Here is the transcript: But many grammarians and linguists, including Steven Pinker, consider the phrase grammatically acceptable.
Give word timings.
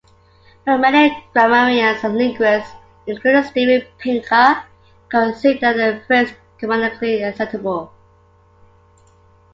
But 0.65 0.79
many 0.79 1.15
grammarians 1.31 2.03
and 2.03 2.17
linguists, 2.17 2.73
including 3.05 3.43
Steven 3.43 3.87
Pinker, 3.99 4.63
consider 5.09 5.73
the 5.75 6.01
phrase 6.07 6.33
grammatically 6.57 7.21
acceptable. 7.21 7.93